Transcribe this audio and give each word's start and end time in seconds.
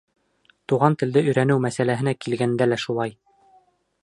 Туған 0.71 0.97
телде 1.03 1.23
өйрәнеү 1.27 1.59
мәсьәләһенә 1.67 2.17
килгәндә 2.25 2.71
лә 2.73 2.83
шулай. 2.87 3.19